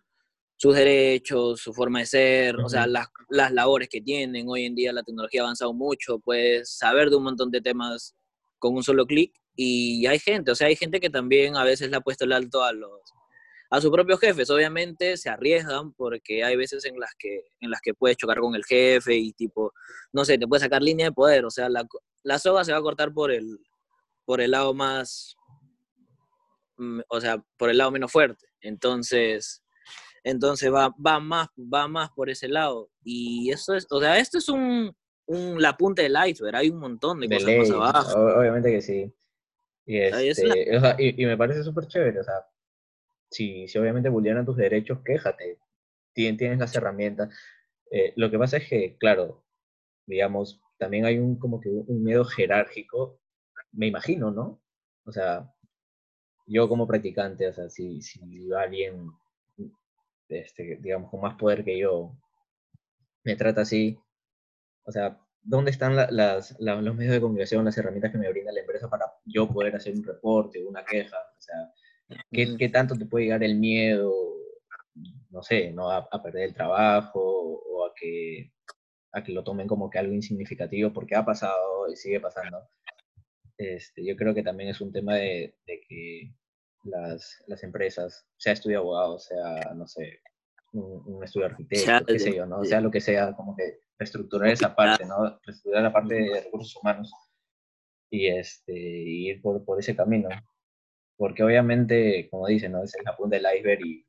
sus 0.58 0.76
derechos, 0.76 1.62
su 1.62 1.72
forma 1.72 2.00
de 2.00 2.08
ser, 2.08 2.56
o 2.58 2.68
sea, 2.68 2.88
las, 2.88 3.10
las 3.30 3.52
labores 3.52 3.90
que 3.90 4.02
tienen. 4.02 4.50
Hoy 4.50 4.66
en 4.66 4.74
día 4.74 4.92
la 4.92 5.04
tecnología 5.04 5.42
ha 5.42 5.44
avanzado 5.44 5.74
mucho, 5.74 6.18
puedes 6.18 6.76
saber 6.76 7.12
de 7.12 7.18
un 7.18 7.26
montón 7.26 7.52
de 7.52 7.62
temas 7.62 8.16
con 8.58 8.76
un 8.76 8.82
solo 8.82 9.06
clic 9.06 9.34
y 9.56 10.08
hay 10.08 10.18
gente, 10.18 10.52
o 10.52 10.56
sea, 10.56 10.66
hay 10.68 10.76
gente 10.76 11.00
que 11.00 11.12
también 11.12 11.58
a 11.58 11.64
veces 11.64 11.92
le 11.92 11.98
ha 11.98 12.02
puesto 12.02 12.26
el 12.26 12.32
alto 12.32 12.64
a 12.64 12.74
los, 12.74 13.02
a 13.70 13.82
sus 13.82 13.92
propios 13.92 14.20
jefes. 14.20 14.50
Obviamente 14.50 15.18
se 15.18 15.30
arriesgan 15.30 15.94
porque 15.94 16.44
hay 16.44 16.56
veces 16.56 16.86
en 16.86 17.00
las 17.00 17.12
que, 17.18 17.44
en 17.60 17.70
las 17.72 17.82
que 17.82 17.94
puedes 17.94 18.18
chocar 18.18 18.40
con 18.40 18.56
el 18.56 18.64
jefe 18.66 19.16
y 19.16 19.34
tipo, 19.34 19.74
no 20.12 20.26
sé, 20.26 20.38
te 20.38 20.48
puede 20.48 20.62
sacar 20.62 20.82
línea 20.82 21.08
de 21.08 21.12
poder. 21.12 21.46
O 21.46 21.50
sea, 21.50 21.70
la, 21.70 21.86
la 22.24 22.40
soga 22.40 22.64
se 22.64 22.72
va 22.72 22.78
a 22.78 22.84
cortar 22.84 23.14
por 23.14 23.32
el, 23.32 23.60
por 24.26 24.42
el 24.42 24.52
lado 24.52 24.74
más, 24.74 25.36
mm, 26.78 27.02
o 27.08 27.22
sea, 27.22 27.44
por 27.58 27.70
el 27.70 27.78
lado 27.78 27.92
menos 27.92 28.12
fuerte. 28.12 28.46
Entonces, 28.62 29.64
entonces 30.24 30.72
va, 30.72 30.94
va, 31.06 31.20
más, 31.20 31.48
va 31.58 31.88
más 31.88 32.10
por 32.12 32.30
ese 32.30 32.48
lado. 32.48 32.90
Y 33.04 33.52
eso 33.52 33.76
es, 33.76 33.86
o 33.90 34.00
sea, 34.00 34.18
esto 34.18 34.38
es 34.38 34.50
un, 34.50 34.96
un 35.26 35.62
la 35.62 35.76
punta 35.76 36.02
del 36.02 36.16
iceberg, 36.28 36.56
hay 36.56 36.70
un 36.70 36.80
montón 36.80 37.20
de, 37.20 37.30
cosas 37.30 37.58
más 37.58 37.72
abajo. 37.72 38.40
Obviamente 38.40 38.72
que 38.72 38.82
sí. 38.82 39.14
Y, 39.86 39.98
este, 39.98 40.78
o 40.78 40.80
sea, 40.80 40.96
y, 40.98 41.26
me 41.26 41.38
parece 41.38 41.62
súper 41.62 41.88
chévere, 41.88 42.22
o 42.22 42.24
sea, 42.24 42.36
si, 43.34 43.68
si 43.68 43.78
obviamente 43.78 44.10
vulneran 44.10 44.46
tus 44.46 44.58
derechos, 44.58 45.00
quéjate, 45.06 45.60
tienes, 46.14 46.38
tienes 46.38 46.60
las 46.60 46.76
herramientas. 46.76 47.30
Eh, 47.92 48.14
lo 48.16 48.32
que 48.32 48.40
pasa 48.40 48.58
es 48.58 48.70
que, 48.70 48.98
claro, 48.98 49.44
digamos, 50.06 50.62
también 50.78 51.06
hay 51.06 51.20
un 51.20 51.38
como 51.40 51.60
que 51.62 51.70
un 51.70 52.04
miedo 52.04 52.26
jerárquico, 52.26 53.20
me 53.72 53.88
imagino, 53.88 54.32
¿no? 54.32 54.62
O 55.06 55.12
sea, 55.12 55.52
yo 56.48 56.70
como 56.70 56.88
practicante, 56.88 57.48
o 57.48 57.54
sea, 57.54 57.70
si, 57.70 58.02
si 58.02 58.22
alguien, 58.54 59.12
este, 60.30 60.78
digamos, 60.82 61.10
con 61.10 61.22
más 61.22 61.36
poder 61.36 61.64
que 61.64 61.78
yo, 61.78 62.18
me 63.24 63.36
trata 63.36 63.62
así, 63.62 63.98
o 64.86 64.92
sea, 64.92 65.20
¿dónde 65.42 65.72
están 65.72 65.96
las, 65.96 66.58
los 66.60 66.96
medios 66.96 67.14
de 67.14 67.22
comunicación, 67.22 67.66
las 67.66 67.78
herramientas 67.78 68.12
que 68.12 68.18
me 68.18 68.30
brinda 68.30 68.52
la 68.52 68.62
empresa 68.62 68.90
para 68.90 69.06
yo 69.26 69.48
poder 69.48 69.76
hacer 69.76 69.94
un 69.96 70.04
reporte, 70.04 70.64
una 70.64 70.84
queja? 70.86 71.18
O 71.38 71.42
sea, 71.42 71.72
¿qué, 72.32 72.56
¿qué, 72.58 72.70
tanto 72.70 72.96
te 72.96 73.06
puede 73.06 73.26
llegar 73.26 73.44
el 73.44 73.56
miedo, 73.56 74.14
no 75.30 75.44
sé, 75.44 75.72
¿no? 75.72 75.90
A, 75.90 76.08
a, 76.12 76.24
perder 76.24 76.50
el 76.50 76.54
trabajo 76.54 77.20
o 77.22 77.86
a 77.86 77.94
que, 77.96 78.52
a 79.12 79.24
que 79.24 79.32
lo 79.32 79.44
tomen 79.44 79.68
como 79.68 79.90
que 79.90 80.00
algo 80.00 80.14
insignificativo 80.14 80.92
porque 80.94 81.16
ha 81.16 81.26
pasado 81.26 81.90
y 81.92 81.96
sigue 81.96 82.20
pasando? 82.20 82.68
Este, 83.58 84.06
yo 84.06 84.16
creo 84.16 84.34
que 84.34 84.44
también 84.44 84.70
es 84.70 84.82
un 84.82 84.92
tema 84.92 85.16
de, 85.16 85.56
que 85.66 86.34
las, 86.84 87.44
las, 87.48 87.64
empresas, 87.64 88.28
sea 88.38 88.54
estudio 88.54 88.80
abogado, 88.80 89.20
sea, 89.20 89.74
no 89.76 89.88
sé, 89.88 90.22
un, 90.74 91.24
estudio 91.24 91.46
arquitecto, 91.46 92.06
qué 92.06 92.20
sé 92.20 92.36
yo, 92.36 92.46
¿no? 92.46 92.64
Sea 92.66 92.82
lo 92.82 92.92
que 92.92 93.00
sea, 93.00 93.34
como 93.34 93.56
que 93.56 93.80
reestructurar 93.98 94.50
esa 94.50 94.76
parte, 94.76 95.06
¿no? 95.06 95.40
Reestructurar 95.46 95.84
la 95.84 95.94
parte 95.94 96.16
de 96.16 96.42
recursos 96.42 96.76
humanos 96.76 97.12
y 98.10 98.28
este, 98.28 98.74
ir 98.74 99.42
por, 99.42 99.64
por 99.64 99.80
ese 99.80 99.96
camino. 99.96 100.30
Porque 101.18 101.44
obviamente, 101.44 102.28
como 102.30 102.48
dicen, 102.48 102.72
¿no? 102.72 102.84
Es 102.84 102.96
la 103.06 103.16
punta 103.16 103.36
del 103.36 103.46
iceberg 103.56 103.86
y 103.86 104.06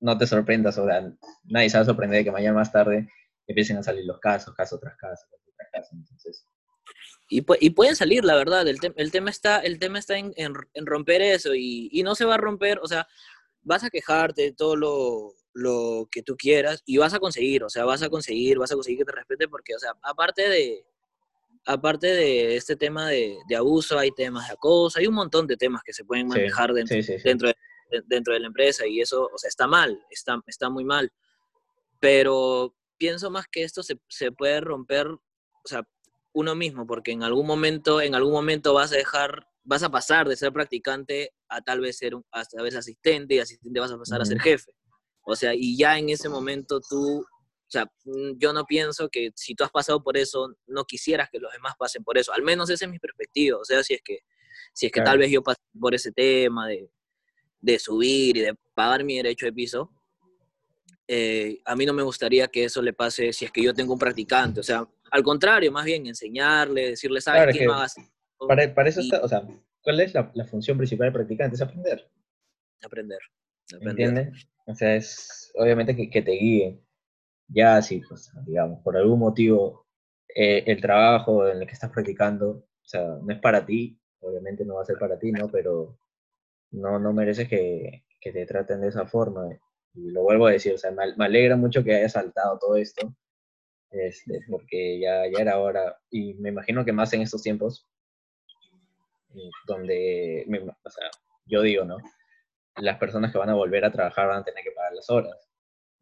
no 0.00 0.16
te 0.16 0.26
sorprendas, 0.26 0.78
o 0.78 0.86
sea, 0.86 1.10
nadie 1.44 1.70
se 1.70 1.78
va 1.78 1.82
a 1.82 1.86
sorprender 1.86 2.18
de 2.18 2.24
que 2.24 2.30
mañana 2.30 2.54
más 2.54 2.70
tarde 2.70 3.08
empiecen 3.46 3.78
a 3.78 3.82
salir 3.82 4.04
los 4.04 4.20
casos, 4.20 4.54
caso 4.54 4.78
tras 4.78 4.96
caso, 4.96 5.26
caso 5.30 5.52
tras 5.56 5.68
caso. 5.72 5.96
Entonces, 5.96 6.46
y, 7.30 7.44
y, 7.60 7.70
pueden 7.70 7.96
salir, 7.96 8.24
la 8.24 8.36
verdad. 8.36 8.66
El, 8.66 8.78
el 8.96 9.10
tema 9.10 9.30
está, 9.30 9.58
el 9.58 9.78
tema 9.78 9.98
está 9.98 10.16
en, 10.16 10.32
en, 10.36 10.86
romper 10.86 11.20
eso 11.20 11.54
y, 11.54 11.88
y, 11.92 12.02
no 12.02 12.14
se 12.14 12.24
va 12.24 12.34
a 12.34 12.38
romper, 12.38 12.78
o 12.82 12.86
sea, 12.86 13.06
vas 13.62 13.84
a 13.84 13.90
quejarte 13.90 14.42
de 14.42 14.52
todo 14.52 14.76
lo, 14.76 15.34
lo, 15.52 16.08
que 16.10 16.22
tú 16.22 16.36
quieras 16.36 16.82
y 16.86 16.96
vas 16.96 17.12
a 17.12 17.18
conseguir, 17.18 17.64
o 17.64 17.68
sea, 17.68 17.84
vas 17.84 18.02
a 18.02 18.08
conseguir, 18.08 18.58
vas 18.58 18.72
a 18.72 18.74
conseguir 18.74 19.00
que 19.00 19.04
te 19.04 19.12
respete 19.12 19.48
porque, 19.48 19.74
o 19.74 19.78
sea, 19.78 19.92
aparte 20.02 20.48
de, 20.48 20.86
aparte 21.68 22.06
de 22.06 22.56
este 22.56 22.76
tema 22.76 23.08
de, 23.08 23.36
de 23.46 23.56
abuso, 23.56 23.98
hay 23.98 24.10
temas 24.10 24.48
de 24.48 24.54
acoso, 24.54 24.98
hay 24.98 25.06
un 25.06 25.14
montón 25.14 25.46
de 25.46 25.56
temas 25.58 25.82
que 25.84 25.92
se 25.92 26.02
pueden 26.02 26.26
manejar 26.26 26.72
dentro, 26.72 26.96
dentro, 27.22 27.48
de, 27.48 27.54
dentro 28.06 28.32
de 28.32 28.40
la 28.40 28.46
empresa 28.46 28.86
y 28.86 29.00
eso, 29.00 29.28
o 29.32 29.36
sea, 29.36 29.48
está 29.48 29.66
mal, 29.66 30.02
está, 30.10 30.40
está 30.46 30.70
muy 30.70 30.84
mal. 30.84 31.12
Pero 32.00 32.74
pienso 32.96 33.30
más 33.30 33.46
que 33.48 33.64
esto 33.64 33.82
se, 33.82 34.00
se 34.08 34.32
puede 34.32 34.62
romper, 34.62 35.08
o 35.08 35.20
sea, 35.66 35.86
uno 36.32 36.54
mismo, 36.54 36.86
porque 36.86 37.12
en 37.12 37.22
algún 37.22 37.46
momento, 37.46 38.00
en 38.00 38.14
algún 38.14 38.32
momento 38.32 38.72
vas 38.72 38.92
a 38.92 38.96
dejar, 38.96 39.46
vas 39.62 39.82
a 39.82 39.90
pasar 39.90 40.26
de 40.26 40.36
ser 40.36 40.54
practicante 40.54 41.34
a 41.50 41.60
tal 41.60 41.80
vez 41.80 41.98
ser 41.98 42.14
a 42.32 42.44
tal 42.44 42.64
vez 42.64 42.76
asistente 42.76 43.34
y 43.34 43.40
asistente 43.40 43.78
vas 43.78 43.92
a 43.92 43.98
pasar 43.98 44.22
a 44.22 44.24
ser 44.24 44.40
jefe. 44.40 44.72
O 45.22 45.36
sea, 45.36 45.54
y 45.54 45.76
ya 45.76 45.98
en 45.98 46.08
ese 46.08 46.30
momento 46.30 46.80
tú, 46.80 47.26
o 47.68 47.70
sea, 47.70 47.84
mm, 48.04 48.38
yo 48.38 48.54
no 48.54 48.64
pienso 48.64 49.10
que 49.10 49.30
si 49.34 49.54
tú 49.54 49.62
has 49.62 49.70
pasado 49.70 50.02
por 50.02 50.16
eso, 50.16 50.54
no 50.66 50.84
quisieras 50.84 51.28
que 51.30 51.38
los 51.38 51.52
demás 51.52 51.74
pasen 51.78 52.02
por 52.02 52.16
eso. 52.16 52.32
Al 52.32 52.42
menos 52.42 52.70
esa 52.70 52.86
es 52.86 52.90
mi 52.90 52.98
perspectiva. 52.98 53.58
O 53.58 53.64
sea, 53.64 53.82
si 53.82 53.92
es 53.92 54.00
que, 54.02 54.20
si 54.72 54.86
es 54.86 54.92
que 54.92 55.02
tal 55.02 55.18
vez 55.18 55.30
yo 55.30 55.42
pasé 55.42 55.60
por 55.78 55.94
ese 55.94 56.10
tema 56.10 56.66
de, 56.66 56.90
de 57.60 57.78
subir 57.78 58.38
y 58.38 58.40
de 58.40 58.54
pagar 58.74 59.04
mi 59.04 59.16
derecho 59.16 59.44
de 59.44 59.52
piso, 59.52 59.92
eh, 61.06 61.60
a 61.66 61.76
mí 61.76 61.84
no 61.84 61.92
me 61.92 62.02
gustaría 62.02 62.48
que 62.48 62.64
eso 62.64 62.80
le 62.80 62.94
pase 62.94 63.34
si 63.34 63.44
es 63.44 63.52
que 63.52 63.62
yo 63.62 63.74
tengo 63.74 63.92
un 63.92 63.98
practicante. 63.98 64.60
O 64.60 64.62
sea, 64.62 64.88
al 65.10 65.22
contrario, 65.22 65.70
más 65.70 65.84
bien 65.84 66.06
enseñarle, 66.06 66.90
decirle, 66.90 67.20
¿sabes 67.20 67.54
qué? 67.54 67.66
Para, 67.66 68.74
para, 68.74 68.88
eso 68.88 69.00
está, 69.00 69.20
o 69.20 69.28
sea, 69.28 69.42
¿cuál 69.82 70.00
es 70.00 70.14
la, 70.14 70.30
la, 70.34 70.44
función 70.44 70.78
principal 70.78 71.06
del 71.06 71.12
practicante? 71.12 71.56
Es 71.56 71.62
aprender. 71.62 72.08
Aprender. 72.82 73.18
¿Entiendes? 73.80 74.48
O 74.66 74.74
sea, 74.74 74.96
es 74.96 75.50
obviamente 75.56 75.94
que, 75.94 76.08
que 76.08 76.22
te 76.22 76.32
guíe. 76.32 76.80
Ya, 77.48 77.80
si, 77.82 78.00
pues, 78.00 78.30
digamos, 78.46 78.80
por 78.82 78.96
algún 78.96 79.20
motivo 79.20 79.86
eh, 80.34 80.64
el 80.66 80.80
trabajo 80.80 81.48
en 81.48 81.58
el 81.62 81.66
que 81.66 81.72
estás 81.74 81.90
practicando, 81.90 82.50
o 82.50 82.84
sea, 82.84 83.02
no 83.22 83.32
es 83.32 83.40
para 83.40 83.64
ti, 83.64 83.98
obviamente 84.20 84.64
no 84.64 84.76
va 84.76 84.82
a 84.82 84.84
ser 84.84 84.98
para 84.98 85.18
ti, 85.18 85.32
¿no? 85.32 85.48
Pero 85.50 85.98
no, 86.72 86.98
no 86.98 87.12
mereces 87.12 87.48
que, 87.48 88.04
que 88.20 88.32
te 88.32 88.46
traten 88.46 88.80
de 88.82 88.88
esa 88.88 89.06
forma. 89.06 89.48
Y 89.94 90.10
lo 90.10 90.22
vuelvo 90.22 90.46
a 90.46 90.52
decir, 90.52 90.74
o 90.74 90.78
sea, 90.78 90.90
me, 90.92 91.24
alegra 91.24 91.56
mucho 91.56 91.82
que 91.84 91.94
haya 91.94 92.08
saltado 92.08 92.58
todo 92.58 92.76
esto 92.76 93.14
este, 93.90 94.40
porque 94.48 95.00
ya, 95.00 95.24
ya 95.26 95.40
era 95.40 95.58
hora, 95.58 95.98
y 96.10 96.34
me 96.34 96.50
imagino 96.50 96.84
que 96.84 96.92
más 96.92 97.12
en 97.12 97.22
estos 97.22 97.42
tiempos, 97.42 97.86
donde, 99.66 100.46
o 100.84 100.90
sea, 100.90 101.10
yo 101.46 101.62
digo, 101.62 101.84
¿no? 101.84 101.98
Las 102.76 102.98
personas 102.98 103.32
que 103.32 103.38
van 103.38 103.50
a 103.50 103.54
volver 103.54 103.84
a 103.84 103.92
trabajar 103.92 104.28
van 104.28 104.40
a 104.40 104.44
tener 104.44 104.64
que 104.64 104.72
pagar 104.72 104.94
las 104.94 105.08
horas, 105.10 105.48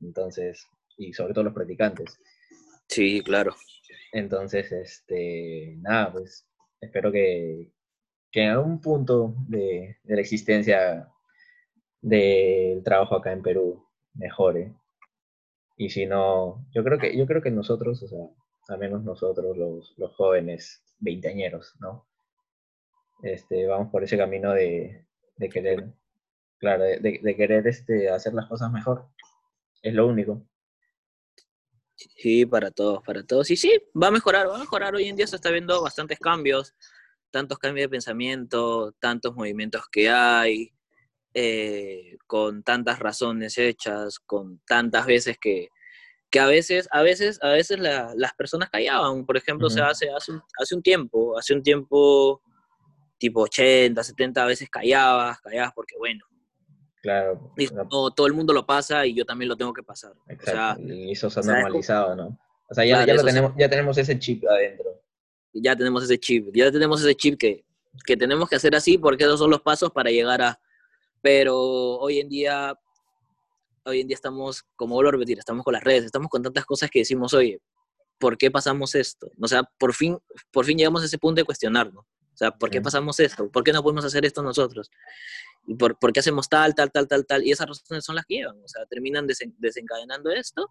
entonces, 0.01 0.67
y 0.97 1.13
sobre 1.13 1.35
todo 1.35 1.45
los 1.45 1.55
practicantes. 1.55 2.19
Sí, 2.89 3.23
claro. 3.23 3.55
Entonces, 4.13 4.71
este, 4.73 5.77
nada, 5.81 6.13
pues 6.13 6.47
espero 6.81 7.13
que, 7.13 7.73
que 8.31 8.45
en 8.45 8.51
algún 8.51 8.81
punto 8.81 9.35
de, 9.49 9.99
de 10.03 10.15
la 10.15 10.21
existencia 10.21 11.09
del 12.01 12.83
trabajo 12.85 13.17
acá 13.17 13.33
en 13.33 13.43
Perú 13.43 13.87
mejore 14.15 14.75
y 15.77 15.91
si 15.91 16.07
no, 16.07 16.67
yo 16.73 16.83
creo 16.83 16.99
que, 16.99 17.17
yo 17.17 17.27
creo 17.27 17.43
que 17.43 17.51
nosotros, 17.51 18.03
o 18.03 18.09
sea, 18.09 18.27
al 18.69 18.79
menos 18.79 19.05
nosotros 19.05 19.57
los, 19.57 19.95
los 19.99 20.15
jóvenes 20.15 20.83
veinteañeros, 20.99 21.75
¿no? 21.81 22.07
Este, 23.23 23.67
vamos 23.67 23.91
por 23.91 24.03
ese 24.03 24.17
camino 24.17 24.53
de, 24.53 25.07
de 25.37 25.49
querer, 25.51 25.93
claro, 26.59 26.85
de, 26.85 26.99
de, 27.23 27.37
querer 27.37 27.67
este, 27.67 28.09
hacer 28.09 28.33
las 28.33 28.47
cosas 28.47 28.73
mejor. 28.73 29.07
Es 29.83 29.95
lo 29.95 30.07
único. 30.07 30.43
Sí, 32.17 32.47
para 32.47 32.71
todos, 32.71 33.03
para 33.03 33.25
todos. 33.25 33.51
Y 33.51 33.57
sí, 33.57 33.73
va 34.01 34.09
a 34.09 34.11
mejorar, 34.11 34.49
va 34.49 34.57
a 34.57 34.61
mejorar. 34.61 34.95
Hoy 34.95 35.09
en 35.09 35.17
día 35.17 35.27
se 35.27 35.37
está 35.37 35.51
viendo 35.51 35.83
bastantes 35.83 36.19
cambios, 36.19 36.75
tantos 37.31 37.59
cambios 37.59 37.85
de 37.85 37.89
pensamiento, 37.89 38.93
tantos 38.99 39.35
movimientos 39.35 39.83
que 39.91 40.09
hay, 40.09 40.73
eh, 41.35 42.17
con 42.27 42.63
tantas 42.63 42.99
razones 42.99 43.59
hechas, 43.59 44.19
con 44.21 44.61
tantas 44.67 45.07
veces 45.07 45.37
que, 45.39 45.69
que 46.31 46.41
a 46.41 46.47
veces, 46.47 46.89
a 46.93 47.03
veces, 47.03 47.39
a 47.43 47.51
veces 47.51 47.79
las 47.79 48.35
personas 48.35 48.71
callaban. 48.71 49.27
Por 49.27 49.37
ejemplo, 49.37 49.69
se 49.69 49.81
hace, 49.81 50.09
hace, 50.11 50.33
un, 50.33 50.43
hace 50.61 50.75
un 50.75 50.83
tiempo, 50.83 51.39
hace 51.39 51.55
un 51.55 51.63
tiempo, 51.63 52.43
tipo 53.19 53.43
80, 53.43 54.03
70 54.03 54.45
veces 54.47 54.69
callabas, 54.71 55.41
callabas 55.41 55.73
porque 55.75 55.97
bueno. 55.99 56.25
Claro. 57.07 57.53
no, 57.73 58.11
todo 58.11 58.27
el 58.27 58.33
mundo 58.33 58.53
lo 58.53 58.67
pasa 58.67 59.07
y 59.07 59.15
yo 59.15 59.25
también 59.25 59.49
lo 59.49 59.57
tengo 59.57 59.73
que 59.73 59.85
pasar. 59.85 60.13
Exacto. 60.29 60.83
y 60.83 61.13
eso 61.13 61.31
se 61.31 61.39
ha 61.39 61.43
normalizado, 61.45 62.17
¿no? 62.17 62.37
O 62.69 62.75
sea, 62.75 62.85
ya, 62.85 63.07
ya, 63.07 63.15
lo 63.15 63.23
tenemos, 63.23 63.53
ya 63.57 63.71
tenemos 63.71 63.97
ese 63.97 64.19
chip 64.19 64.45
adentro. 64.45 65.01
Ya 65.53 65.77
tenemos 65.77 66.03
ese 66.03 66.19
chip, 66.19 66.49
ya 66.53 66.73
tenemos 66.73 67.01
ese 67.01 67.15
chip 67.15 67.39
que, 67.39 67.65
que 68.05 68.17
tenemos 68.17 68.49
que 68.49 68.57
hacer 68.57 68.75
así 68.75 68.99
porque 68.99 69.23
esos 69.23 69.39
son 69.39 69.53
los 69.53 69.61
pasos 69.61 69.93
para 69.93 70.11
llegar 70.11 70.43
a, 70.43 70.61
pero 71.23 71.57
hoy 71.57 72.19
en 72.19 72.29
día, 72.29 72.77
hoy 73.85 74.01
en 74.01 74.09
día 74.09 74.17
estamos, 74.17 74.65
como 74.75 74.97
vuelvo 74.97 75.11
a 75.11 75.13
repetir, 75.13 75.39
estamos 75.39 75.65
con 75.65 75.75
las 75.75 75.85
redes, 75.85 76.07
estamos 76.07 76.29
con 76.29 76.43
tantas 76.43 76.65
cosas 76.65 76.91
que 76.91 76.99
decimos, 76.99 77.33
oye, 77.35 77.61
¿por 78.19 78.37
qué 78.37 78.51
pasamos 78.51 78.97
esto? 78.97 79.31
O 79.41 79.47
sea, 79.47 79.63
por 79.79 79.95
fin, 79.95 80.19
por 80.51 80.65
fin 80.65 80.77
llegamos 80.77 81.03
a 81.03 81.07
ese 81.07 81.19
punto 81.19 81.41
de 81.41 81.45
cuestionarnos. 81.45 82.05
O 82.05 82.37
sea, 82.37 82.51
¿por 82.51 82.69
qué 82.69 82.83
pasamos 82.83 83.19
esto? 83.21 83.49
¿Por 83.49 83.63
qué 83.63 83.73
no 83.73 83.83
podemos 83.83 84.05
hacer 84.05 84.27
esto 84.27 84.43
nosotros? 84.43 84.91
¿Y 85.67 85.75
por, 85.75 85.99
por 85.99 86.13
qué 86.13 86.21
hacemos 86.21 86.49
tal, 86.49 86.75
tal, 86.75 86.91
tal, 86.93 87.09
tal, 87.09 87.27
tal? 87.27 87.45
Y 87.45 87.51
esas 87.51 87.69
razones 87.69 88.05
son 88.05 88.15
las 88.15 88.25
que 88.27 88.37
llevan. 88.37 88.57
O 88.63 88.69
sea, 88.69 88.87
terminan 88.87 89.27
desencadenando 89.27 90.31
esto. 90.31 90.71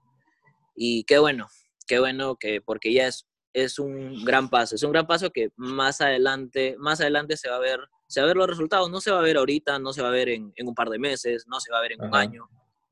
Y 0.75 1.03
qué 1.03 1.19
bueno, 1.19 1.47
qué 1.87 1.99
bueno 1.99 2.35
que, 2.37 2.61
porque 2.61 2.93
ya 2.93 3.07
es, 3.07 3.27
es 3.53 3.79
un 3.79 4.23
gran 4.23 4.49
paso. 4.49 4.75
Es 4.75 4.83
un 4.83 4.91
gran 4.91 5.07
paso 5.07 5.31
que 5.31 5.49
más 5.55 6.01
adelante, 6.01 6.75
más 6.79 7.01
adelante 7.01 7.37
se 7.37 7.49
va 7.49 7.57
a 7.57 7.59
ver 7.59 7.79
se 8.07 8.21
va 8.21 8.25
a 8.25 8.27
ver 8.27 8.37
los 8.37 8.47
resultados. 8.47 8.89
No 8.89 9.01
se 9.01 9.11
va 9.11 9.19
a 9.19 9.23
ver 9.23 9.37
ahorita, 9.37 9.79
no 9.79 9.93
se 9.93 10.01
va 10.01 10.09
a 10.09 10.11
ver 10.11 10.29
en, 10.29 10.53
un 10.63 10.75
par 10.75 10.89
de 10.89 10.99
meses, 10.99 11.45
no 11.47 11.59
se 11.59 11.71
va 11.71 11.79
a 11.79 11.81
ver 11.81 11.93
en 11.93 12.03
un 12.03 12.15
año, 12.15 12.49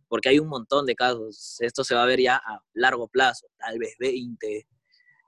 porque 0.07 0.29
hay 0.29 0.39
un 0.39 0.48
montón 0.48 0.86
de 0.86 0.95
casos. 0.95 1.57
Esto 1.60 1.83
se 1.83 1.95
va 1.95 2.03
a 2.03 2.07
ver 2.07 2.19
ya 2.19 2.36
a 2.38 2.62
largo 2.74 3.07
plazo, 3.07 3.48
tal 3.57 3.79
vez 3.79 3.95
20, 4.00 4.67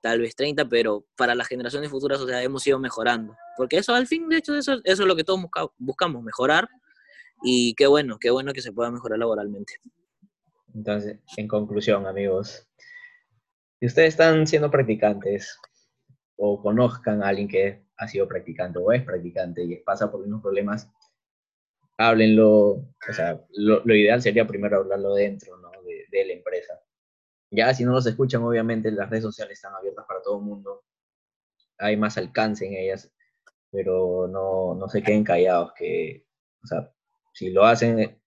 tal 0.02 0.20
vez 0.20 0.36
30, 0.36 0.66
pero 0.66 1.06
para 1.16 1.36
las 1.36 1.48
generaciones 1.48 1.90
futuras, 1.90 2.20
o 2.20 2.28
sea, 2.28 2.42
hemos 2.42 2.66
ido 2.68 2.80
mejorando. 2.80 3.36
Porque 3.58 3.78
eso, 3.78 3.94
al 3.94 4.08
fin, 4.08 4.28
de 4.30 4.38
hecho, 4.38 4.56
eso, 4.56 4.74
eso 4.84 5.04
es 5.04 5.08
lo 5.08 5.16
que 5.16 5.24
todos 5.24 5.40
buscamos, 5.78 6.24
mejorar 6.24 6.68
Y 7.44 7.74
qué 7.76 7.88
bueno, 7.88 8.18
qué 8.20 8.30
bueno 8.30 8.54
que 8.54 8.62
se 8.62 8.72
pueda 8.72 8.92
mejorar 8.92 9.20
laboralmente. 9.20 9.74
Entonces, 10.74 11.20
en 11.38 11.48
conclusión, 11.48 12.06
amigos, 12.06 12.68
si 13.80 13.86
ustedes 13.86 14.10
están 14.10 14.46
siendo 14.48 14.70
practicantes 14.70 15.60
o 16.38 16.62
conozcan 16.62 17.24
a 17.24 17.30
alguien 17.30 17.48
que 17.48 17.86
ha 17.98 18.08
sido 18.08 18.28
practicante 18.28 18.80
o 18.80 18.92
es 18.92 19.04
practicante 19.04 19.64
y 19.64 19.76
pasa 19.78 20.12
por 20.12 20.22
unos 20.22 20.42
problemas, 20.42 20.90
háblenlo. 21.98 22.50
O 22.50 23.14
sea, 23.14 23.42
lo, 23.54 23.96
ideal 23.96 24.22
sería 24.22 24.46
primero 24.46 24.78
hablarlo 24.78 25.14
dentro 25.16 25.58
¿no? 25.58 25.72
de, 25.84 26.06
de, 26.12 26.26
la 26.26 26.34
empresa. 26.34 26.74
Ya 27.52 27.74
si 27.74 27.86
no 27.86 27.92
los 27.92 28.06
escuchan, 28.06 28.44
obviamente 28.44 28.92
las 28.92 29.10
redes 29.10 29.24
sociales 29.24 29.58
están 29.58 29.74
abiertas 29.76 30.06
para 30.08 30.22
todo 30.22 30.40
el 30.40 30.46
mundo. 30.46 30.84
Hay 31.78 31.98
más 31.98 32.18
alcance 32.18 32.66
en 32.66 32.74
ellas, 32.74 33.12
pero 33.76 34.28
no, 34.28 34.74
no 34.76 34.88
se 34.88 35.04
queden 35.04 35.24
callados. 35.24 35.74
Que, 35.78 36.26
o 36.64 36.68
sea, 36.68 36.92
si 37.34 37.52
lo 37.52 37.66
hacen 37.66 38.00
eh, 38.00 38.22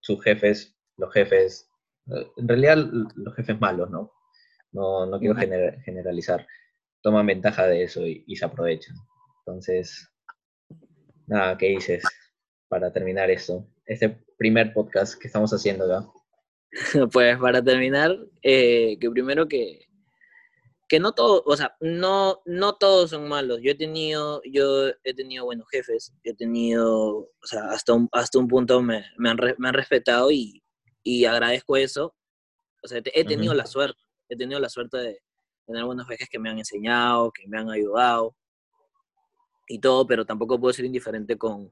sus 0.00 0.22
jefes, 0.22 0.76
los 0.98 1.12
jefes, 1.12 1.68
eh, 2.14 2.26
en 2.36 2.48
realidad 2.48 2.76
los 2.76 3.34
jefes 3.34 3.58
malos, 3.58 3.90
¿no? 3.90 4.12
No, 4.72 5.06
no 5.06 5.18
quiero 5.18 5.34
generalizar, 5.34 6.46
toman 7.02 7.26
ventaja 7.26 7.66
de 7.66 7.82
eso 7.82 8.06
y, 8.06 8.36
se 8.36 8.44
aprovechan. 8.44 8.94
Entonces, 9.40 10.08
nada, 11.26 11.58
¿qué 11.58 11.70
dices 11.70 12.04
para 12.68 12.92
terminar 12.92 13.30
esto? 13.30 13.66
Este 13.86 14.22
primer 14.38 14.72
podcast 14.72 15.18
que 15.18 15.26
estamos 15.26 15.52
haciendo 15.52 15.86
acá. 15.86 16.08
Pues 17.12 17.36
para 17.38 17.64
terminar, 17.64 18.16
eh, 18.42 18.96
que 19.00 19.10
primero 19.10 19.48
que, 19.48 19.89
que 20.90 20.98
no 20.98 21.12
todos, 21.12 21.44
o 21.46 21.56
sea, 21.56 21.76
no, 21.78 22.42
no 22.46 22.74
todos 22.74 23.10
son 23.10 23.28
malos. 23.28 23.60
Yo 23.62 23.70
he 23.70 23.74
tenido, 23.76 24.42
yo 24.44 24.88
he 25.04 25.14
tenido 25.14 25.44
buenos 25.44 25.68
jefes, 25.70 26.12
he 26.24 26.34
tenido, 26.34 27.16
o 27.16 27.46
sea, 27.46 27.70
hasta 27.70 27.92
un, 27.92 28.08
hasta 28.10 28.40
un 28.40 28.48
punto 28.48 28.82
me, 28.82 29.04
me, 29.16 29.30
han, 29.30 29.38
me 29.58 29.68
han, 29.68 29.74
respetado 29.74 30.32
y, 30.32 30.64
y, 31.04 31.26
agradezco 31.26 31.76
eso. 31.76 32.16
O 32.82 32.88
sea, 32.88 33.00
he 33.04 33.24
tenido 33.24 33.54
la 33.54 33.66
suerte, 33.66 34.00
he 34.28 34.36
tenido 34.36 34.58
la 34.58 34.68
suerte 34.68 34.96
de 34.98 35.20
tener 35.64 35.84
buenos 35.84 36.08
jefes 36.08 36.28
que 36.28 36.40
me 36.40 36.50
han 36.50 36.58
enseñado, 36.58 37.30
que 37.30 37.46
me 37.46 37.58
han 37.58 37.70
ayudado 37.70 38.34
y 39.68 39.78
todo, 39.78 40.08
pero 40.08 40.26
tampoco 40.26 40.58
puedo 40.58 40.72
ser 40.72 40.86
indiferente 40.86 41.38
con, 41.38 41.70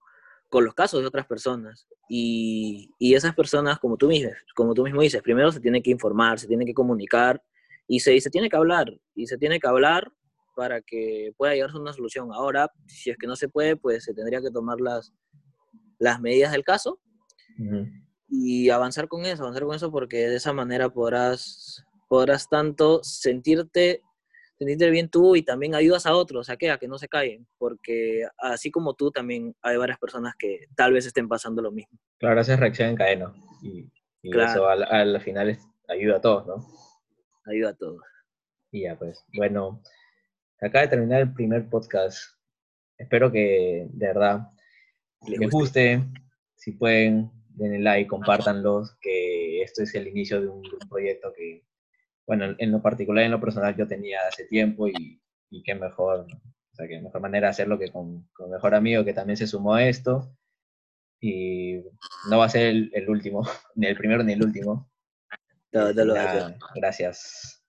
con 0.49 0.65
los 0.65 0.75
casos 0.75 1.01
de 1.01 1.09
otras 1.09 1.27
personas. 1.27 1.89
Y, 2.09 2.95
y, 3.01 3.17
esas 3.17 3.35
personas, 3.35 3.81
como 3.81 3.97
tú, 3.97 4.07
mismo, 4.07 4.31
como 4.55 4.75
tú 4.75 4.85
mismo 4.85 5.01
dices, 5.01 5.23
primero 5.23 5.51
se 5.51 5.59
tiene 5.59 5.83
que 5.83 5.91
informar, 5.91 6.39
se 6.39 6.47
tiene 6.47 6.65
que 6.65 6.75
comunicar 6.75 7.43
y 7.89 8.01
se, 8.01 8.15
y 8.15 8.21
se 8.21 8.31
tiene 8.31 8.49
que 8.49 8.57
hablar. 8.57 8.93
Y 9.15 9.27
se 9.27 9.39
tiene 9.39 9.59
que 9.59 9.67
hablar 9.67 10.13
para 10.55 10.81
que 10.83 11.33
pueda 11.37 11.55
llegarse 11.55 11.77
a 11.77 11.81
una 11.81 11.93
solución. 11.93 12.31
Ahora, 12.33 12.71
si 12.87 13.11
es 13.11 13.17
que 13.17 13.27
no 13.27 13.35
se 13.35 13.49
puede, 13.49 13.77
pues 13.77 14.05
se 14.05 14.15
tendría 14.15 14.41
que 14.41 14.51
tomar 14.51 14.81
las, 14.81 15.13
las 15.99 16.21
medidas 16.21 16.53
del 16.53 16.65
caso 16.65 17.01
y 18.29 18.71
avanzar 18.71 19.09
con 19.09 19.25
eso, 19.25 19.43
avanzar 19.43 19.65
con 19.65 19.75
eso 19.75 19.91
porque 19.91 20.29
de 20.29 20.37
esa 20.37 20.53
manera 20.53 20.89
podrás, 20.91 21.85
podrás 22.09 22.49
tanto 22.49 23.03
sentirte 23.03 24.03
sentirte 24.59 24.91
bien 24.91 25.09
tú 25.09 25.37
y 25.37 25.43
también 25.43 25.75
ayudas 25.75 26.05
a 26.05 26.15
otros 26.15 26.51
a 26.51 26.57
que, 26.57 26.71
a 26.71 26.79
que 26.79 26.89
no 26.89 26.99
se 26.99 27.09
caigan, 27.09 27.47
porque 27.59 28.27
así 28.39 28.71
como 28.71 28.95
tú 28.95 29.11
también 29.13 29.55
hay 29.63 29.77
varias 29.77 29.99
personas 29.99 30.35
que 30.37 30.67
tal 30.77 30.93
vez 30.93 31.07
estén 31.07 31.29
pasando 31.29 31.63
lo 31.63 31.71
mismo. 31.71 31.97
Claro, 32.19 32.41
esa 32.41 32.57
reacción 32.57 32.91
en 32.91 32.97
cadena 32.97 33.33
y, 33.63 33.89
eso 34.21 34.69
al, 34.69 34.83
al, 34.83 35.21
final 35.21 35.57
ayuda 35.89 36.17
a 36.17 36.21
todos, 36.21 36.47
¿no? 36.47 36.67
Ayuda 37.49 37.71
a 37.71 37.77
todos. 37.77 38.03
Y 38.71 38.83
ya, 38.83 38.99
pues, 38.99 39.25
bueno, 39.35 39.83
acaba 40.61 40.83
de 40.83 40.89
terminar 40.89 41.23
el 41.23 41.33
primer 41.33 41.69
podcast. 41.69 42.19
Espero 42.99 43.33
que 43.33 43.87
de 43.91 44.07
verdad 44.07 44.49
les, 45.27 45.51
guste. 45.51 46.05
Si 46.57 46.73
pueden, 46.73 47.31
denle 47.49 47.79
like, 47.79 48.09
compártanlos, 48.09 48.97
que 49.01 49.63
esto 49.63 49.83
es 49.83 49.95
el 49.95 50.09
inicio 50.09 50.41
de 50.41 50.49
un 50.49 50.63
proyecto 50.89 51.33
que 51.33 51.69
bueno, 52.29 52.55
en 52.59 52.71
lo 52.71 52.83
particular, 52.83 53.25
en 53.25 53.31
lo 53.31 53.41
personal, 53.41 53.75
yo 53.75 53.89
tenía 53.89 54.19
hace 54.29 54.45
tiempo 54.45 54.87
y, 54.87 55.19
y 55.49 55.63
qué 55.63 55.75
mejor, 55.75 56.27
o 56.31 56.75
sea, 56.75 56.87
qué 56.87 57.01
mejor 57.01 57.23
manera 57.23 57.47
de 57.47 57.53
hacerlo 57.53 57.79
que 57.79 57.91
con, 57.91 58.29
con 58.35 58.51
mejor 58.51 58.75
amigo 58.75 59.03
que 59.03 59.15
también 59.15 59.39
se 59.39 59.47
sumó 59.47 59.75
a 59.75 59.89
esto. 59.89 60.31
Y 61.23 61.81
no 62.31 62.39
va 62.39 62.45
a 62.45 62.51
ser 62.51 62.67
el, 62.93 63.09
último, 63.09 63.43
ni 63.75 63.87
el 63.87 63.97
primero 63.97 64.23
ni 64.23 64.35
el 64.35 64.45
último. 64.45 64.91
Lo 65.73 65.93
gracias. 65.93 66.59
Gracias. 66.75 67.63